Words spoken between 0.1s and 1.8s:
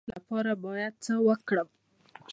د درد لپاره باید څه وکړم؟